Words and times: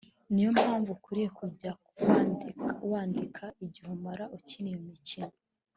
ni 0.33 0.41
yo 0.45 0.49
mpamvu 0.57 0.89
ukwiriye 0.93 1.29
kujya 1.39 1.71
wandika 2.91 3.45
igihe 3.65 3.87
umara 3.97 4.23
ukina 4.37 4.67
iyo 4.71 4.81
mikino 4.89 5.33